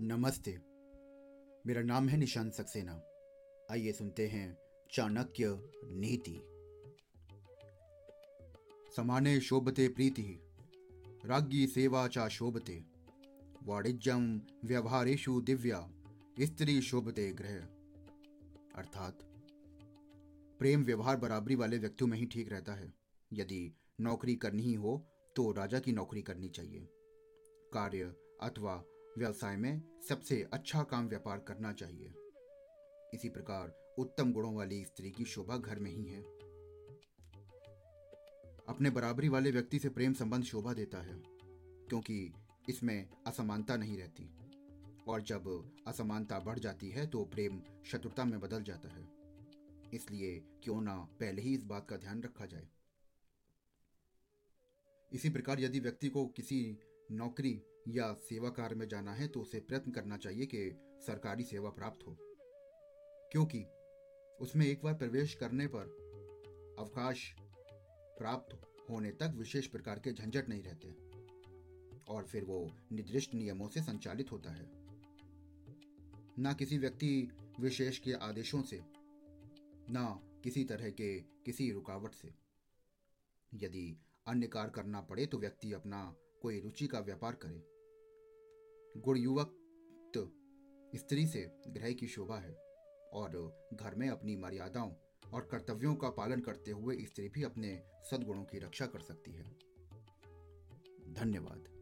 नमस्ते। 0.00 0.58
मेरा 1.66 1.82
नाम 1.82 2.08
है 2.08 2.16
निशांत 2.16 2.52
सक्सेना। 2.52 3.02
आइए 3.70 3.92
सुनते 3.92 4.26
हैं 4.28 4.58
चाणक्य 4.92 5.70
नीति। 5.84 6.40
समाने 8.96 9.40
शोभते 9.40 9.88
प्रीति, 9.88 10.40
राज्ञी 11.24 11.66
सेवा 11.66 12.08
चा 12.08 12.28
शोभते 12.28 12.84
वाणिज्यम 13.62 14.40
व्यवहारेशु 14.64 15.40
दिव्या, 15.40 15.90
स्त्री 16.40 16.82
शोभते 16.82 17.32
ग्रह। 17.32 17.56
अर्थात, 18.74 19.18
प्रेम 20.58 20.84
व्यवहार 20.84 21.16
बराबरी 21.16 21.54
वाले 21.54 21.78
व्यक्तियों 21.78 22.08
में 22.08 22.18
ही 22.18 22.26
ठीक 22.26 22.52
रहता 22.52 22.74
है। 22.74 22.94
यदि 23.32 23.74
नौकरी 24.00 24.34
करनी 24.36 24.62
ही 24.62 24.74
हो 24.74 25.06
तो 25.36 25.52
राजा 25.52 25.80
की 25.80 25.92
नौकरी 25.92 26.22
करनी 26.22 26.48
चाहिए। 26.48 26.88
कार्य 27.72 28.14
अथवा 28.42 28.84
व्यवसाय 29.18 29.56
में 29.56 29.82
सबसे 30.08 30.42
अच्छा 30.52 30.82
काम 30.82 31.08
व्यापार 31.08 31.38
करना 31.38 31.72
चाहिए। 31.72 32.12
इसी 33.14 33.28
प्रकार 33.28 33.74
उत्तम 33.98 34.32
गुणों 34.32 34.54
वाली 34.54 34.84
स्त्री 34.84 35.10
की 35.10 35.24
शोभा 35.24 35.56
घर 35.56 35.78
में 35.78 35.90
ही 35.90 36.04
है। 36.04 36.22
अपने 38.68 38.90
बराबरी 38.90 39.28
वाले 39.28 39.50
व्यक्ति 39.50 39.78
से 39.78 39.88
प्रेम 39.88 40.12
संबंध 40.12 40.44
शोभा 40.44 40.72
देता 40.72 40.98
है, 40.98 41.20
क्योंकि 41.88 42.32
इसमें 42.68 43.08
असमानता 43.26 43.76
नहीं 43.76 43.98
रहती। 43.98 44.30
और 45.08 45.22
जब 45.22 45.48
असमानता 45.86 46.38
बढ़ 46.38 46.58
जाती 46.58 46.88
है 46.90 47.06
तो 47.06 47.24
प्रेम 47.24 47.60
शत्रुता 47.86 48.24
में 48.24 48.38
बदल 48.40 48.62
जाता 48.62 48.88
है। 48.88 49.08
इसलिए 49.94 50.38
क्यों 50.62 50.80
ना 50.80 50.96
पहले 51.20 51.42
ही 51.42 51.54
इस 51.54 51.64
बात 51.64 51.86
का 51.88 51.96
ध्यान 51.96 52.22
रखा 52.22 52.46
जाए। 52.46 52.68
इसी 55.12 55.30
प्रकार 55.30 55.60
यदि 55.60 55.80
व्यक्ति 55.80 56.08
को 56.08 56.26
किसी 56.26 56.58
नौकरी 57.10 57.60
या 57.88 58.12
सेवा 58.14 58.50
कार्य 58.50 58.74
में 58.74 58.88
जाना 58.88 59.12
है 59.14 59.28
तो 59.28 59.40
उसे 59.40 59.60
प्रयत्न 59.60 59.90
करना 59.90 60.16
चाहिए 60.16 60.46
कि 60.46 60.70
सरकारी 61.06 61.44
सेवा 61.44 61.70
प्राप्त 61.70 62.06
हो। 62.06 62.16
क्योंकि 63.32 63.64
उसमें 64.40 64.66
एक 64.66 64.80
बार 64.84 64.94
प्रवेश 64.94 65.34
करने 65.34 65.66
पर 65.66 65.82
अवकाश 66.78 67.34
प्राप्त 68.18 68.60
होने 68.90 69.10
तक 69.10 69.34
विशेष 69.36 69.66
प्रकार 69.66 69.98
के 69.98 70.12
झंझट 70.12 70.48
नहीं 70.48 70.62
रहते 70.62 70.88
और 72.08 72.24
फिर 72.24 72.44
वो 72.44 72.70
निर्दिष्ट 72.92 73.34
नियमों 73.34 73.68
से 73.68 73.80
संचालित 73.80 74.32
होता 74.32 74.50
है। 74.50 74.70
ना 76.38 76.52
किसी 76.52 76.78
व्यक्ति 76.78 77.28
विशेष 77.60 77.98
के 77.98 78.12
आदेशों 78.12 78.62
से, 78.62 78.82
ना 79.90 80.20
किसी 80.44 80.64
तरह 80.64 80.90
के 80.90 81.20
किसी 81.20 81.70
रुकावट 81.72 82.14
से। 82.14 82.34
यदि 83.54 83.96
अन्य 84.26 84.46
कार्य 84.46 84.72
करना 84.74 85.00
पड़े 85.00 85.26
तो 85.26 85.38
व्यक्ति 85.38 85.72
अपना 85.72 86.14
कोई 86.44 86.60
रुचि 86.60 86.86
का 86.86 86.98
व्यापार 87.00 87.34
करे। 87.34 87.60
गुण 89.00 89.18
युवक 89.18 89.60
स्त्री 90.96 91.26
से 91.26 91.40
ग्रह 91.68 91.92
की 91.92 92.06
शोभा 92.06 92.38
है 92.38 92.54
और 93.12 93.36
घर 93.74 93.94
में 93.94 94.08
अपनी 94.08 94.36
मर्यादाओं 94.36 94.92
और 95.32 95.48
कर्तव्यों 95.50 95.94
का 95.94 96.10
पालन 96.10 96.40
करते 96.40 96.70
हुए 96.70 96.96
स्त्री 97.04 97.28
भी 97.28 97.42
अपने 97.42 97.82
सद्गुणों 98.10 98.44
की 98.44 98.58
रक्षा 98.58 98.86
कर 98.86 99.00
सकती 99.00 99.32
है। 99.32 99.44
धन्यवाद। 101.14 101.73